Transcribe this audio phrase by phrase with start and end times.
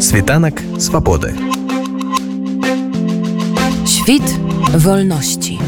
[0.00, 1.34] Світанак свабоды.
[3.86, 4.22] Świt
[4.74, 5.58] wolności.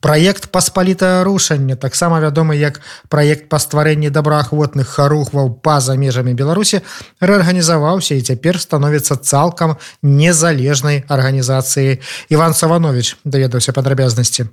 [0.00, 6.82] Праект паспалітае рушанне таксама вядомы як праект па стварэнні добраахвотных харухваў па-за межамі Беларусі
[7.20, 12.02] рэарганізаваўся і цяпер становіцца цалкам незалежнай арганізацыі
[12.34, 14.50] Іван Саванович даведаўся падрабязнасці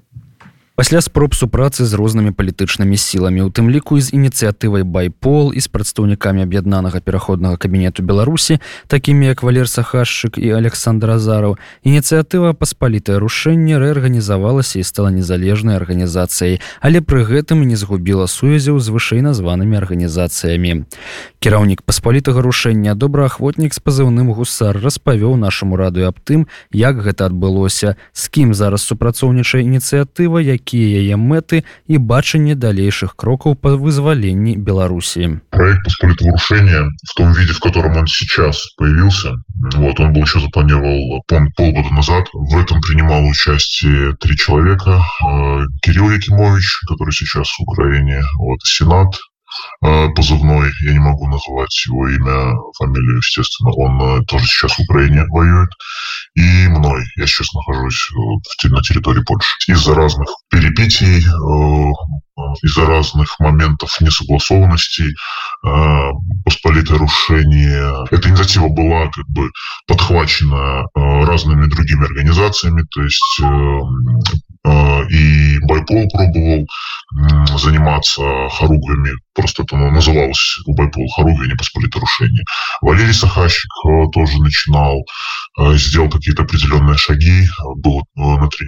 [0.77, 5.65] пасля спроб супрацы з рознымі палітычнымі сіламі у тым ліку з ініцыятывай байпол і з
[5.73, 13.81] прадстаўнікамі аб'яднанага пераходнага кабінету беларусі такімі як валер сахашчык і александр азараў ініцыятыва паспалітае рушэнне
[13.81, 20.85] рэарганізавалася і стала незалежнай арганізацыяй але пры гэтым не згубіла сувязяў з вышэй названымі арганізацыямі.
[21.41, 27.97] Кіраўнік паспалітага рушэння добраахвотнік з пазыўным гусар распавёў нашаму радыё аб тым як гэта адбылося
[28.13, 34.56] з кім зараз супрацоўнічае ініцыятыва які якія яе мэты і бачанне далейших крокаў по вызваленні
[34.56, 39.32] беларуси проект посполитворушения в том виде в котором он сейчас появился
[39.76, 45.66] вот он был еще запланировал пом полгода назад в этом принимал участие три человека э,
[45.82, 49.35] кирилл якимович который сейчас в украине вот сенат Э,
[49.81, 55.25] позывной, я не могу называть его имя, фамилию, естественно, он э, тоже сейчас в Украине
[55.29, 55.69] воюет,
[56.35, 59.49] и мной, я сейчас нахожусь э, на территории Польши.
[59.67, 61.19] Из-за разных перипетий,
[62.61, 65.15] из-за разных моментов несогласованностей,
[66.45, 68.05] посполитое рушение.
[68.11, 69.49] Эта инициатива была как бы
[69.87, 73.41] подхвачена разными другими организациями, то есть
[75.09, 76.67] и Байпол пробовал
[77.57, 79.11] заниматься хоругвями.
[79.33, 82.43] Просто это называлось у Байпол хоругви непосполиторушение.
[82.81, 85.05] Валерий Сахащик э, тоже начинал,
[85.59, 87.47] э, сделал какие-то определенные шаги.
[87.77, 88.67] Был э, на три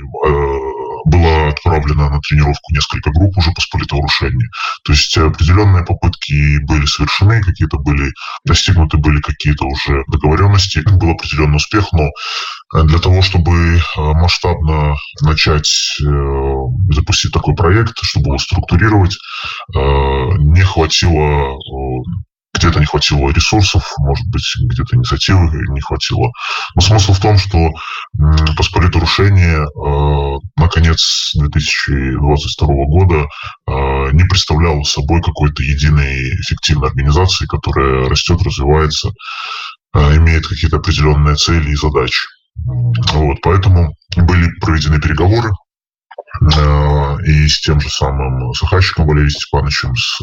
[1.06, 4.50] было отправлено на тренировку несколько групп уже посполитоорушения.
[4.84, 8.12] То есть определенные попытки были совершены, какие-то были
[8.46, 12.10] достигнуты, были какие-то уже договоренности, был определенный успех, но
[12.84, 16.00] для того, чтобы масштабно начать
[16.92, 19.18] запустить такой проект, чтобы его структурировать,
[19.74, 21.56] не хватило
[22.60, 26.32] где-то не хватило ресурсов, может быть, где-то инициативы не хватило.
[26.76, 27.70] Но смысл в том, что
[28.58, 33.28] посполитое рушение э, на конец 2022 года
[33.68, 39.12] э, не представляло собой какой-то единой эффективной организации, которая растет, развивается,
[39.94, 42.22] э, имеет какие-то определенные цели и задачи.
[43.14, 45.52] Вот, поэтому были проведены переговоры
[46.42, 50.22] Э, и с тем же самым Сахащиком Валерием Степановичем, с,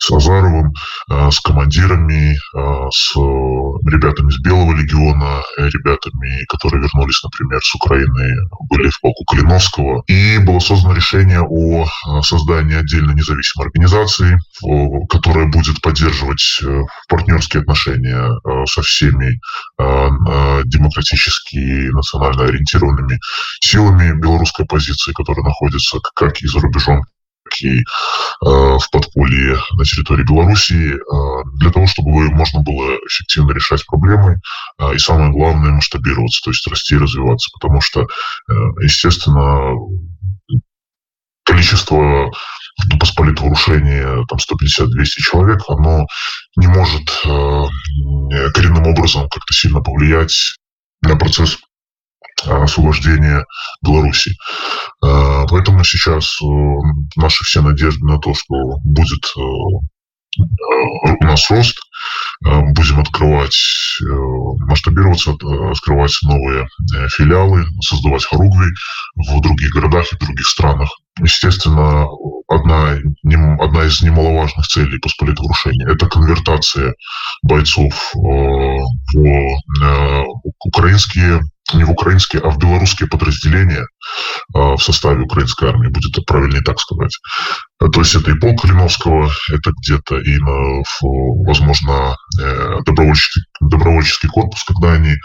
[0.00, 0.74] с Азаровым,
[1.10, 8.36] э, с командирами, э, с ребятами с Белого легиона, ребятами, которые вернулись, например, с Украины,
[8.70, 10.02] были в полку Калиновского.
[10.06, 11.86] И было создано решение о
[12.22, 14.38] создании отдельно независимой организации,
[15.08, 16.62] которая будет поддерживать
[17.08, 18.30] партнерские отношения
[18.66, 19.40] со всеми
[19.78, 23.18] демократически национально ориентированными
[23.60, 27.04] силами белорусской оппозиции, которые находятся как и за рубежом,
[27.44, 27.84] так и э,
[28.42, 34.40] в подполье на территории Беларуси, э, для того, чтобы можно было эффективно решать проблемы
[34.78, 37.50] э, и, самое главное, масштабироваться, то есть расти и развиваться.
[37.58, 39.74] Потому что, э, естественно,
[41.44, 42.30] количество
[43.00, 46.06] посполитого нарушения там 150-200 человек, оно
[46.56, 50.56] не может э, коренным образом как-то сильно повлиять
[51.02, 51.58] на процесс
[52.46, 53.44] освобождения
[53.82, 54.32] Беларуси.
[55.02, 56.46] А, поэтому сейчас э,
[57.16, 61.76] наши все надежды на то, что будет э, у нас рост,
[62.44, 63.56] э, будем открывать,
[64.00, 66.68] масштабироваться, открывать новые
[67.16, 68.70] филиалы, создавать хоругви
[69.16, 70.90] в других городах и других странах.
[71.20, 72.06] Естественно,
[72.48, 72.98] одна,
[73.58, 76.94] одна из немаловажных целей посполитогрушения– это конвертация
[77.42, 78.84] бойцов в
[80.64, 81.40] украинские
[81.74, 83.86] не в украинские, а в белорусские подразделения
[84.54, 87.16] а, в составе украинской армии, будет правильнее так сказать.
[87.78, 90.38] То есть это и полк Калиновского, это где-то и,
[91.00, 95.16] возможно, э, добровольческий, добровольческий корпус, когда они э,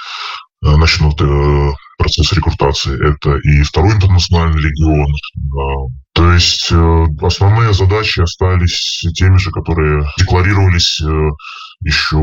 [0.61, 1.71] начнут э,
[2.03, 3.11] процесс рекрутации.
[3.11, 5.07] Это и второй интернациональный легион.
[6.13, 6.71] То есть
[7.21, 11.01] основные задачи остались теми же, которые декларировались
[11.85, 12.17] еще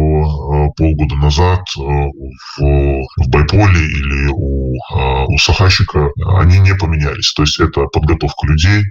[0.76, 7.32] полгода назад в, в Байполе или у у Сахащика, они не поменялись.
[7.32, 8.84] То есть это подготовка людей,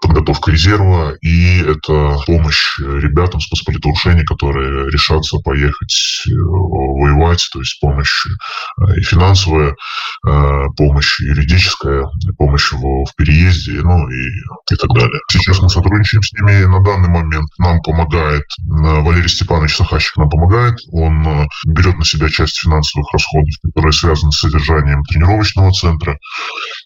[0.00, 8.26] подготовка резерва и это помощь ребятам с посполитоушения, которые решатся поехать воевать, то есть помощь
[8.96, 9.74] и финансовая,
[10.76, 12.06] помощь юридическая,
[12.38, 14.28] помощь в, в переезде, ну и,
[14.70, 15.20] и так далее.
[15.30, 17.50] Сейчас мы сотрудничаем с ними на данный момент.
[17.58, 20.78] Нам помогает Валерий Степанович Сахащик, нам помогает.
[20.92, 25.02] Он берет на себя часть финансовых расходов, которые связаны с содержанием
[25.34, 26.18] тренировочного центра.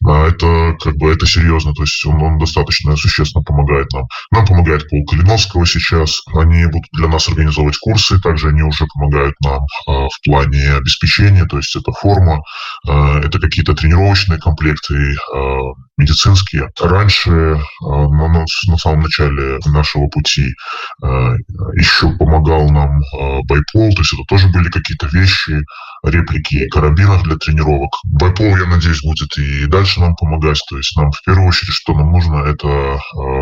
[0.02, 4.04] Это как бы это серьезно, то есть он, он достаточно существенно помогает нам.
[4.30, 6.20] Нам помогает Пол Калиновского сейчас.
[6.34, 11.56] Они будут для нас организовывать курсы, также они уже помогают нам в плане обеспечения, то
[11.56, 12.42] есть это форма,
[12.86, 15.16] это какие-то тренировочные комплекты,
[15.96, 16.68] медицинские.
[16.80, 20.54] Раньше, на, на самом начале нашего пути,
[21.74, 23.00] еще помогал нам
[23.48, 25.60] Байпол, то есть это тоже были какие-то вещи,
[26.04, 27.90] реплики карабинов для тренировок.
[28.04, 30.60] Байпол, я надеюсь, будет и дальше нам помогать.
[30.68, 33.00] То есть нам в первую очередь, что нам нужно, это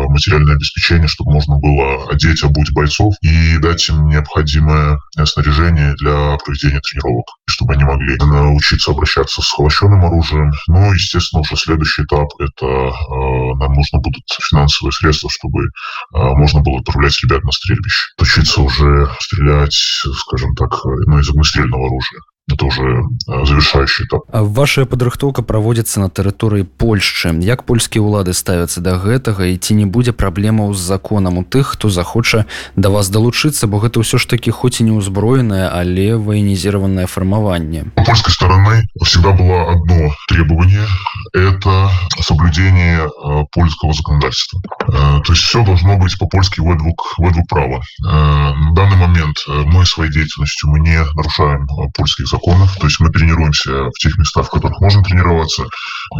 [0.09, 6.81] материальное обеспечение, чтобы можно было одеть, обуть бойцов и дать им необходимое снаряжение для проведения
[6.81, 10.51] тренировок, чтобы они могли научиться обращаться с холощенным оружием.
[10.67, 15.69] Ну, естественно, уже следующий этап– это нам нужно будут финансовые средства, чтобы
[16.11, 18.13] можно было отправлять ребят на стрельбище.
[18.19, 20.69] Учиться уже стрелять, скажем так,
[21.05, 24.21] ну, из огнестрельного оружия это уже завершающий этап.
[24.31, 27.35] Ваша падрыхтоўка праводзіцца на тэрыторыі Польшчы.
[27.43, 31.75] Як польскія ўлады ставяцца да гэтага і ці не будзе праблемаў з законам у тых,
[31.75, 32.45] хто захоча
[32.75, 37.91] да вас далучыцца, бо гэта ўсё ж такі хоць і не ўзброенае, але военизированное формование.
[37.99, 40.87] У польской стороны всегда было одно требование–
[41.33, 41.91] это
[42.23, 43.11] соблюдение
[43.51, 44.61] польского законодательства.
[44.87, 47.81] То есть все должно быть по-польски ведвук, ведвук права.
[47.99, 52.75] На данный момент мы своей деятельностью мы не нарушаем польских законов законов.
[52.77, 55.63] То есть мы тренируемся в тех местах, в которых можно тренироваться.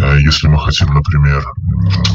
[0.02, 1.46] Э, если мы хотим, например,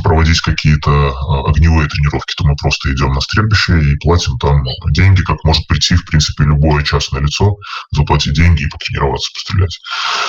[0.02, 5.22] проводить какие-то э, огневые тренировки, то мы просто идем на стрельбище и платим там деньги,
[5.22, 7.54] как может прийти, в принципе, любое частное лицо,
[7.92, 9.78] заплатить деньги и потренироваться, пострелять.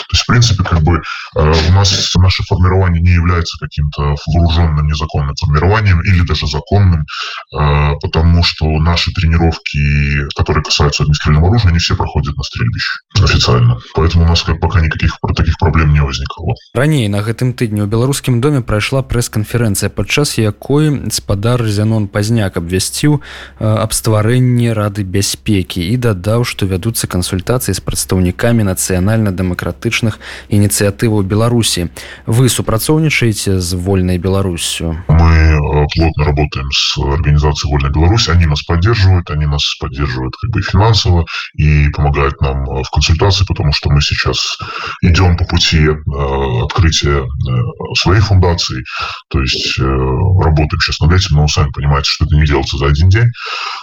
[0.09, 4.87] То есть, в принципе, как бы э, у нас наше формирование не является каким-то вооруженным
[4.87, 7.05] незаконным формированием или даже законным,
[7.51, 13.78] потому что наши тренировки, которые касаются огнестрельного оружия, они все проходят на стрельбище официально нормально
[13.94, 17.82] поэтому у нас как пока никаких про таких проблем не возникало раней на гэтым тыдні
[17.82, 23.20] у беларускім доме прайшла прэс-канферэнцыя падчас якой спадар зянон пазняк абвясціў
[23.58, 30.18] аб стварэнні рады бяспекі і дадаў што вядуцца кансультацыі з прадстаўнікамі нацыянальна-дэмакратычных
[30.48, 31.88] ініцыятываў беларусі
[32.26, 35.58] вы супрацоўнічаеце з вольнай беларусю мы
[35.94, 41.26] плотно работаем с организацией вольной беларусь они нас поддерживают они нас поддерживают как бы финансово
[41.54, 44.57] и помогают нам в консультации потому что мы сейчас
[45.01, 48.83] идем по пути э, открытия э, своей фундации,
[49.29, 52.77] то есть э, работаем сейчас над этим, но вы сами понимаете, что это не делается
[52.77, 53.29] за один день,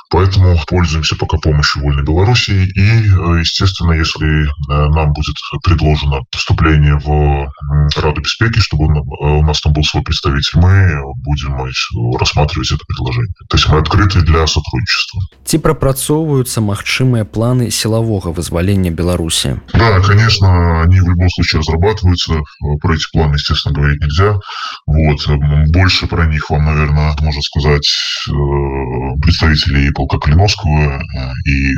[0.10, 2.88] поэтому пользуемся пока помощью Вольной Беларуси и,
[3.40, 7.48] естественно, если нам будет предложено вступление в
[7.98, 11.56] Раду Беспеки, чтобы у нас там был свой представитель, мы будем
[12.18, 13.34] рассматривать это предложение.
[13.50, 15.22] То есть мы открыты для сотрудничества.
[15.46, 22.42] Ці прапрацоўваюцца магчымыя планы сілавога вызвалення Беларусі Да, конечно, они в любом случае разрабатываются.
[22.82, 24.40] Про эти планы, естественно, говорить нельзя.
[24.86, 25.20] Вот.
[25.70, 27.88] Больше про них вам, наверное, может сказать
[28.30, 28.32] э,
[29.22, 31.77] представители полка Клиновского э, и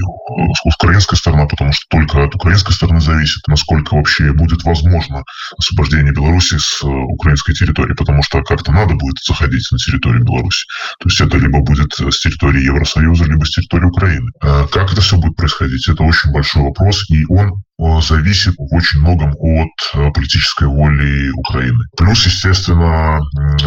[0.64, 5.24] украинской стороны, потому что только от украинской стороны зависит, насколько вообще будет возможно
[5.58, 10.66] освобождение Беларуси с э, украинской территории, потому что как-то надо будет заходить на территорию Беларуси.
[11.00, 14.30] То есть это либо будет с территории Евросоюза, либо с территории Украины.
[14.40, 15.88] Как это все будет происходить?
[15.88, 17.62] Это очень большой вопрос, и он
[18.01, 21.84] зависит в очень многом от э, политической воли Украины.
[21.96, 23.20] Плюс, естественно,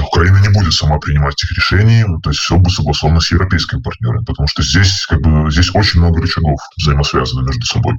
[0.07, 4.23] Украина не будет сама принимать этих решений, то есть все будет согласовано с европейскими партнерами,
[4.25, 7.95] потому что здесь как бы здесь очень много рычагов взаимосвязаны между собой.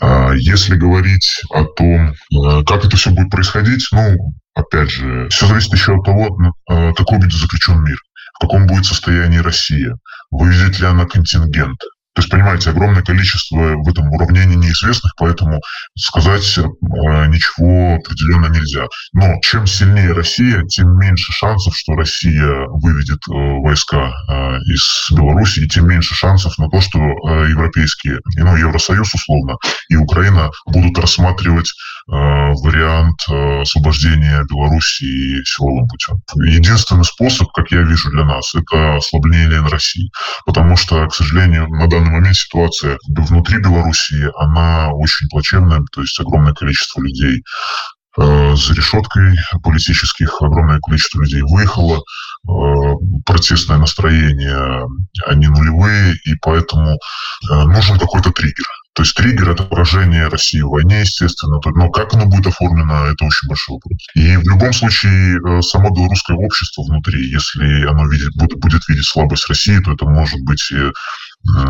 [0.00, 5.46] А если говорить о том, э, как это все будет происходить, ну, опять же, все
[5.46, 6.36] зависит еще от того,
[6.70, 7.98] э, какой будет заключен мир,
[8.34, 9.96] в каком будет состоянии Россия,
[10.30, 11.78] вывезет ли она контингент,
[12.14, 15.60] то есть, понимаете, огромное количество в этом уравнении неизвестных, поэтому
[15.96, 16.62] сказать э,
[17.28, 18.84] ничего определенно нельзя.
[19.14, 25.60] Но чем сильнее Россия, тем меньше шансов, что Россия выведет э, войска э, из Беларуси,
[25.60, 29.56] и тем меньше шансов на то, что европейские, ну, Евросоюз условно,
[29.88, 31.72] и Украина будут рассматривать
[32.54, 36.20] вариант э, освобождения Беларуси силовым путем.
[36.34, 40.10] Единственный способ, как я вижу для нас, это ослабление России.
[40.44, 46.18] Потому что, к сожалению, на данный момент ситуация внутри Белоруссии, она очень плачевная, то есть
[46.20, 47.42] огромное количество людей
[48.18, 52.94] э, за решеткой политических огромное количество людей выехало, э,
[53.24, 54.86] протестное настроение,
[55.26, 56.98] они нулевые, и поэтому
[57.48, 58.66] нужен какой-то триггер.
[58.94, 61.60] То есть триггер– это поражение России в войне, естественно.
[61.64, 63.98] Но как оно будет оформлено, это очень большой вопрос.
[64.14, 69.48] И в любом случае, само белорусское общество внутри, если оно видит, будет, будет видеть слабость
[69.48, 70.72] России, то это может быть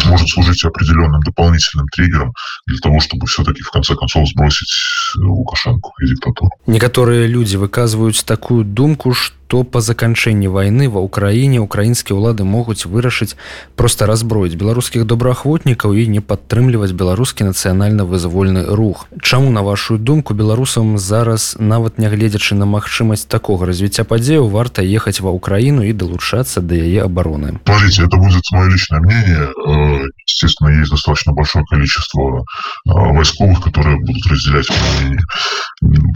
[0.04, 2.34] может служить определенным дополнительным триггером
[2.66, 4.70] для того, чтобы все-таки в конце концов сбросить
[5.14, 6.50] Лукашенко и диктатуру.
[6.66, 12.83] Некоторые люди выказывают такую думку, что то па заканчэнні войны ва ўкраіне украінскія ўлады могуць
[12.83, 13.39] вырашыць
[13.79, 20.35] просто разброіць беларускіх добраахвотнікаў і не падтрымліваць беларускі нацыянальна вызвольны рух Чаму на вашу думку
[20.35, 26.61] беларусам зараз нават нягледзячы на магчымасць такога развіцця падзеяў варта ехаць ва ўкраіну і далучацца
[26.61, 32.43] да яе обороны Смотрите, это будет мое личное мнение э, естественно есть достаточно большое количество
[32.43, 34.67] э, войсковых которые будут разделять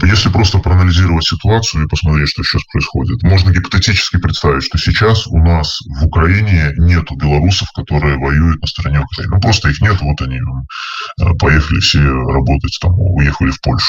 [0.04, 5.37] если просто проанализировать ситуацию и посмотреть что сейчас происходит можно гипотетически представить, что сейчас у
[5.37, 9.35] нас в Украине нету белорусов, которые воюют на стороне Украины.
[9.35, 13.87] Ну, просто их нет, вот они э, поехали все работать, там, уехали в Польшу,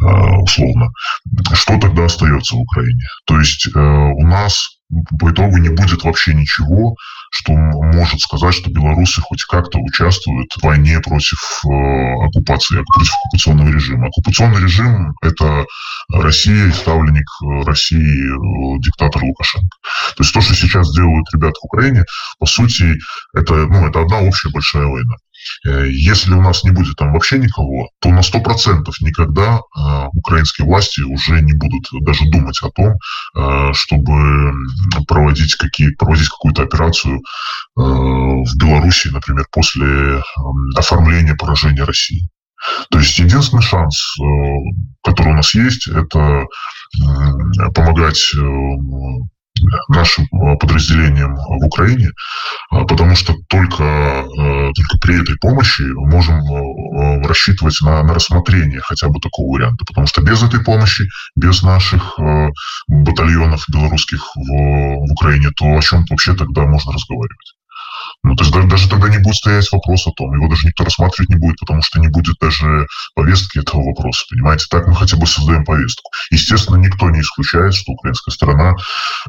[0.00, 0.06] э,
[0.42, 0.88] условно.
[1.54, 3.02] Что тогда остается в Украине?
[3.26, 4.76] То есть э, у нас
[5.18, 6.96] по итогу не будет вообще ничего,
[7.30, 11.68] что может сказать, что белорусы хоть как-то участвуют в войне против э,
[12.24, 14.08] оккупации, против оккупационного режима.
[14.08, 15.66] Оккупационный режим– это
[16.12, 19.76] Россия, ставленник э, России, э, диктатор Лукашенко.
[20.16, 22.04] То есть то, что сейчас делают ребята в Украине,
[22.38, 22.94] по сути,
[23.34, 25.16] это, ну, это одна общая большая война.
[25.64, 30.66] Э, если у нас не будет там вообще никого, то на 100% никогда э, украинские
[30.66, 32.94] власти уже не будут даже думать о том,
[33.34, 34.52] э, чтобы
[35.06, 37.22] проводить, какие, проводить какую-то операцию
[37.74, 40.22] в Беларуси, например, после
[40.76, 42.28] оформления поражения России.
[42.90, 44.16] То есть единственный шанс,
[45.02, 46.46] который у нас есть, это
[47.74, 48.32] помогать
[49.88, 52.10] нашим э, подразделениям в Украине,
[52.70, 58.80] а, потому что только, э, только при этой помощи можем э, рассчитывать на, на рассмотрение
[58.82, 59.84] хотя бы такого варианта.
[59.86, 62.18] Потому что без этой помощи, без наших
[62.88, 67.54] батальонов белорусских в, в Украине, то о чем вообще тогда можно разговаривать?
[68.22, 70.84] Ну, то есть даже, даже тогда не будет стоять вопрос о том, его даже никто
[70.84, 74.66] рассматривать не будет, потому что не будет даже повестки этого вопроса, понимаете?
[74.70, 76.10] Так мы хотя бы создаем повестку.
[76.30, 78.74] Естественно, никто не исключает, что украинская сторона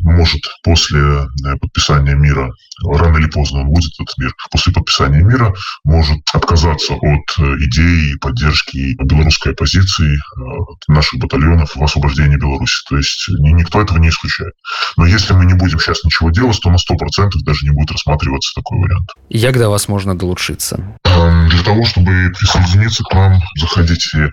[0.02, 2.52] может после э, подписания мира,
[2.84, 5.54] рано или поздно он будет этот мир, после подписания мира
[5.84, 10.42] может отказаться от э, идеи и поддержки белорусской оппозиции, э,
[10.88, 12.84] наших батальонов в освобождении Беларуси.
[12.90, 14.54] То есть никто этого не исключает.
[14.96, 18.54] Но если мы не будем сейчас ничего делать, то на 100% даже не будет рассматриваться
[18.56, 19.10] такой вариант.
[19.30, 20.98] Як до вас можно долучиться?
[21.04, 24.30] Для того, чтобы присоединиться к нам, заходите э,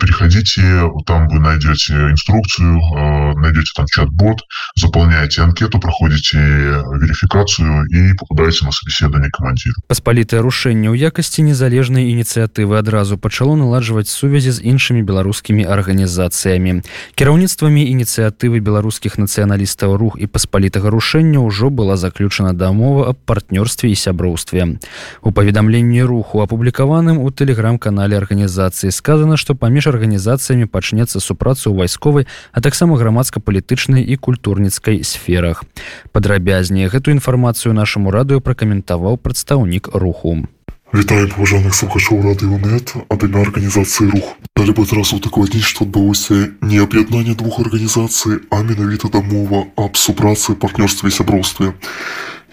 [0.00, 4.41] переходите, там вы найдете инструкцию, найдете там чат-бот,
[4.75, 9.75] заполняете анкету, проходите верификацию и попадаете на собеседование командиру.
[9.87, 16.81] Паспалітае рушэнне ў якасці незалежнай ініцыятывы адразу пачало наладжваць сувязі з іншымі беларускімі арганізацыямі.
[17.15, 23.95] Кіраўніцтвамі ініцыятывы беларускіх нацыяналістаў рух і паспалітага рушэння ўжо была заключана дамова аб партнёрстве і
[23.95, 24.81] сяброўстве.
[25.21, 32.25] У паведамленні руху апублікаваным у тэлеграм-канале арганізацыі сказана, што паміж арганізацыямі пачнецца супрацу ў вайсковай,
[32.51, 35.63] а таксама грамадска-палітычнай і культурніцкай сферах.
[36.11, 40.47] Падрабязней гэтую інфармацыю нашаму радыё пракаментаваў прадстаўнік руху.
[40.91, 44.35] Вітаю паважаных слухачоў радыёнет ад імя арганізацыі рух.
[44.59, 50.51] Далі бы адразу укладніць, што адбылося не аб'яднанне двух арганізацый, а менавіта дамова аб супрацы
[50.59, 51.71] партнёрстве і сяброўстве.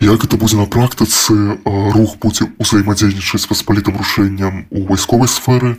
[0.00, 5.76] Як это будзе на практыцы, рух будзе ўзаемадзейнічаць паспалітым рушэнням у вайсковай сферы,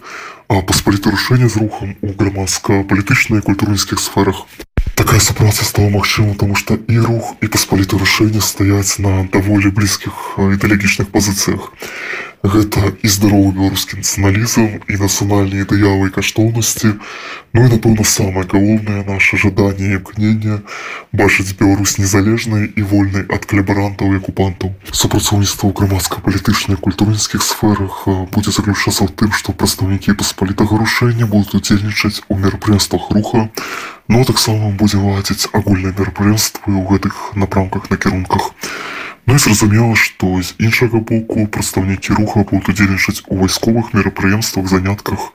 [0.51, 4.43] а паспаліты рушэнне з рухам у грамадска-палітычнай і культурніцкіх сферах.
[4.95, 10.35] Такая супраца стала магчыма, таму што і рух і паспаліты рашэнне стаяць на даволі блізкіх
[10.35, 11.71] ідэалагічных пазіцыях.
[12.43, 16.95] Гэта і здаровы беларускі нацыяналізм і нацыянальныя ідэявы і каштоўнасці.
[17.53, 20.61] Ну і напэўна самае галоўнае наше жаданне і імкнення
[21.11, 24.73] бачыць Беларусь незалежнай і вольнай ад калябарантаў і акупантаў.
[24.87, 32.23] Супрацоўніцтва ў грамадска-палітычных культурніцкіх сферах будзе заключацца ў тым, што прадстаўнікі паспалітага рушэння будуць удзельнічаць
[32.31, 33.49] у мерапрыемствах руха,
[34.11, 38.49] Ну таксама будзе ладзіць агульныя мерапрыемствы ў гэтых напрамках накірунках.
[39.25, 45.33] Ну і зразумела, што з іншага боку прадстаўнікі руха будуць удзельнічаць у вайсковых мерапрыемствах занятках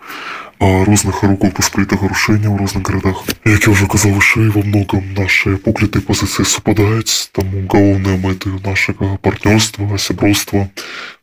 [0.64, 3.24] а розных харукаў паспалітага рушэння ў розных гарадах.
[3.44, 9.18] Як я ўжо казаў вышэй, во многом нашыя погляды пазіцыі супадаюць, таму галоўныя мэты нашага
[9.18, 10.70] партнёрства, сяброўства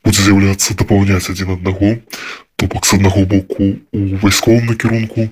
[0.04, 1.98] будзе з'яўляцца дапаўняць адзін аднаго,
[2.56, 5.30] то бок з аднаго боку у вайсковым накірунку,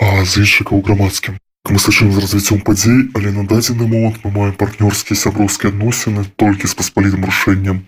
[0.00, 1.38] а з іншага ў грамадскім.
[1.69, 6.67] Мы сачым з развіццём падзей, але на дадзены момант мы маем партнёрскія сяброўскія адносіны толькі
[6.67, 7.87] з паспалітым рушэннем.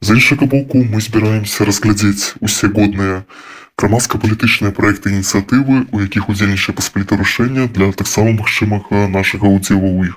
[0.00, 3.28] З іншага боку мы збіраемся разглядзець усе годныя
[3.76, 10.14] грамадска-палітычныя праекты ініцыятывы, у якіх удзельнічае паспаліта рушэння для таксама магчымага нашага ўдзелу ў іх.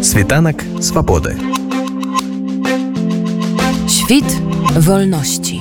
[0.00, 1.36] Світанак свабоды.
[3.84, 4.24] Świt
[4.80, 5.60] wolności.